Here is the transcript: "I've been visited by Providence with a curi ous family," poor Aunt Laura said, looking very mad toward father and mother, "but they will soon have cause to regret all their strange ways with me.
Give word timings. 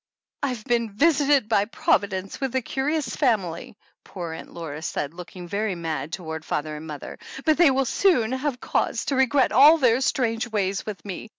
"I've 0.41 0.65
been 0.65 0.89
visited 0.89 1.47
by 1.47 1.65
Providence 1.65 2.41
with 2.41 2.55
a 2.55 2.61
curi 2.63 2.95
ous 2.97 3.15
family," 3.15 3.77
poor 4.03 4.33
Aunt 4.33 4.51
Laura 4.51 4.81
said, 4.81 5.13
looking 5.13 5.47
very 5.47 5.75
mad 5.75 6.11
toward 6.11 6.43
father 6.43 6.75
and 6.75 6.87
mother, 6.87 7.19
"but 7.45 7.57
they 7.57 7.69
will 7.69 7.85
soon 7.85 8.31
have 8.31 8.59
cause 8.59 9.05
to 9.05 9.15
regret 9.15 9.51
all 9.51 9.77
their 9.77 10.01
strange 10.01 10.47
ways 10.51 10.87
with 10.87 11.05
me. 11.05 11.29